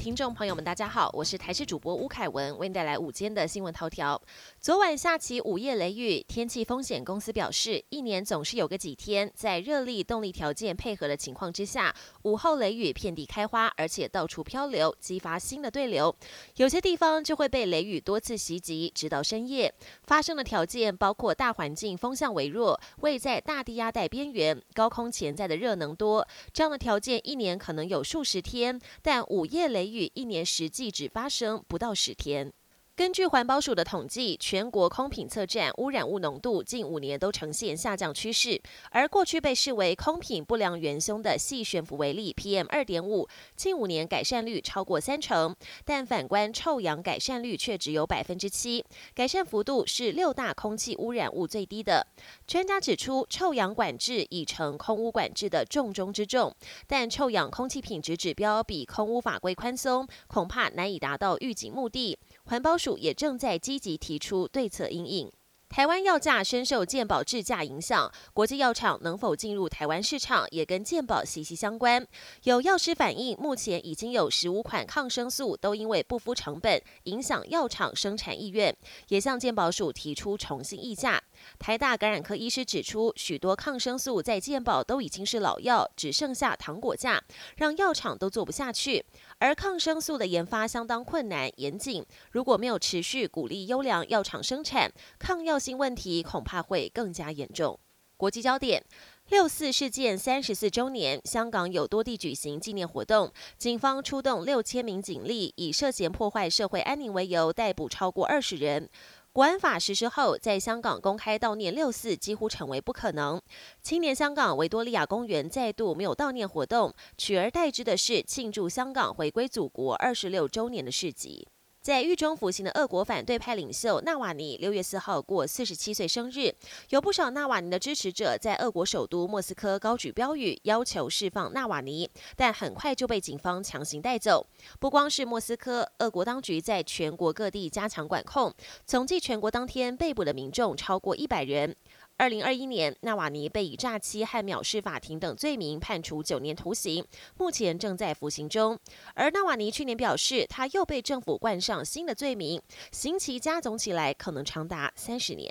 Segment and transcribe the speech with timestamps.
[0.00, 4.18] 听众朋友们，大家好，我是台视主播吴凯文，为您带来午间的新闻头条。
[4.58, 16.16] 昨晚下起午夜雷雨，天气风险公司表示，一年总是有个几天，在热力动力条件配合的情况之下，午后雷雨遍地开花，而且到处漂流，激发新的对流。
[16.56, 19.70] 有些地方就会被雷雨多次袭击，直到深夜。
[20.04, 26.26] 发生的条件包括大环境风向微弱，位在大地压带边缘，高空潜在的热能多。
[26.54, 32.52] 这样的条件一年可能有数十天，但午夜雷雨一年实际只发生不到十天。
[33.00, 38.60] 根据环保署的统计，全国空品测站污染物浓度近五年都呈现下降趋势。
[38.90, 45.56] 而过去被视为空品不良元凶的细悬浮微粒 PM 二点五，近五年改善率超过三成。
[45.82, 52.06] 但反观臭氧改善率却只有百分之七，改善幅度是六大空气污染物最低的。
[52.46, 56.54] 专家指出，臭氧管制已成空污管制的重中之重，
[56.86, 62.18] 但臭氧空气品质指标比空污法规宽松，恐怕难以达到预警目的。
[62.50, 65.30] 环保署也正在积极提出对策应应。
[65.70, 72.04] 台湾药价深受健保制价影响，国际药厂能否进入台湾市场也跟健保息息相关。
[72.42, 78.76] 有药师反映，目前已经有十五款抗生素都因为不敷成本，影响药厂生产意愿，
[79.10, 81.22] 也向健保署提出重新议价。
[81.60, 87.22] 台大感染科医师指出，许多抗生素在健保都已经是老药，只剩下糖果价，
[87.56, 89.04] 让药厂都做不下去。
[89.38, 97.78] 而抗生素的研发相当困难严谨，如果没有持续鼓励优良药厂生产，抗药性问题恐怕会更加严重。
[98.16, 98.84] 国际焦点：
[99.30, 108.90] 六四事件三十四周年，香港有多地举行纪念活动，警方出动六千名警力，以涉嫌破坏社会安宁为由，逮捕超过二十人。
[109.32, 113.40] 国安法实施后，在香港公开悼念六四几乎成为不可能。
[113.80, 121.46] 青年香港维多利亚公园再度没有悼念活动，取而代之的是庆祝香港回归祖国二十六周年的市集。
[121.90, 126.54] 在狱中服刑的俄国反对派领袖纳瓦尼六月四号过四十七岁生日，
[126.90, 134.46] 有不少纳瓦尼的支持者在俄国首都莫斯科高举标语，要求释放纳瓦尼，但很快就被警方强行带走。
[134.78, 138.54] 不光是莫斯科，俄国当局在全国各地加强管控，
[138.86, 141.74] 总计全国当天被捕的民众超过一百人。
[142.20, 147.02] 二零二一年，纳瓦尼被以诈欺和藐视法庭等罪名判处九年徒刑，
[147.38, 148.78] 目前正在服刑中。
[149.14, 152.60] 而纳瓦尼去年表示，他又被政府冠上新的罪名，
[152.92, 155.50] 刑期加总起来可能长达三十年。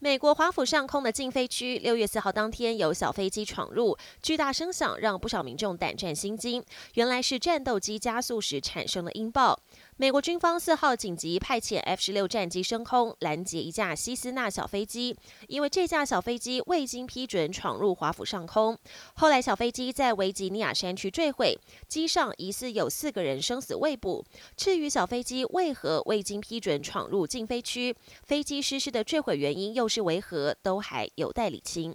[0.00, 6.62] 美国华府上空的禁飞区，六月四号当天有小飞机闯入，巨大声响让不少民众胆战心惊。
[6.94, 9.58] 原来是战斗机加速时产生的音爆。
[9.98, 15.14] 美国军方四号紧急派遣 F 十六战机升空拦截一架西斯纳小飞机，
[15.48, 18.76] 因为这架小飞机未经批准闯入华府上空。
[19.14, 21.56] 后来小飞机在维吉尼亚山区坠毁，
[21.88, 24.24] 机上疑似有四个人生死未卜。
[24.56, 27.94] 至于小飞机为何未经批准闯入禁飞区，
[28.24, 31.94] 飞机失事的坠毁原因又是为何，都还有待理清。